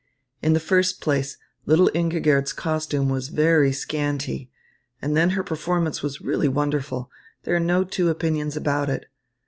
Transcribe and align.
In 0.41 0.53
the 0.53 0.59
first 0.59 0.99
place, 0.99 1.37
little 1.67 1.91
Ingigerd's 1.93 2.53
costume 2.53 3.07
was 3.07 3.27
very 3.27 3.71
scanty, 3.71 4.49
and 4.99 5.15
then 5.15 5.29
her 5.37 5.43
performance 5.43 6.01
was 6.01 6.21
really 6.21 6.47
wonderful. 6.47 7.11
There 7.43 7.55
are 7.55 7.59
no 7.59 7.83
two 7.83 8.09
opinions 8.09 8.57
about 8.57 8.89
it. 8.89 9.05